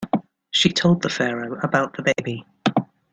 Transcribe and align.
She 0.49 0.73
told 0.73 1.03
the 1.03 1.09
Pharaoh 1.11 1.59
about 1.61 1.95
the 1.95 2.11
baby. 2.17 2.47